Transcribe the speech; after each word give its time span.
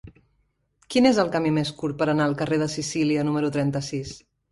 Quin 0.93 1.07
és 1.09 1.19
el 1.23 1.29
camí 1.35 1.51
més 1.57 1.71
curt 1.81 1.99
per 1.99 2.07
anar 2.13 2.25
al 2.29 2.33
carrer 2.39 2.59
de 2.63 2.69
Sicília 2.77 3.27
número 3.29 3.53
trenta-sis? 3.59 4.15